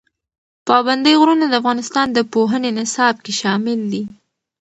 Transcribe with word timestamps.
پابندی 0.67 1.13
غرونه 1.19 1.45
د 1.47 1.53
افغانستان 1.61 2.07
د 2.13 2.19
پوهنې 2.33 2.69
نصاب 2.79 3.15
کې 3.25 3.33
شامل 3.41 3.79
دي. 3.91 4.03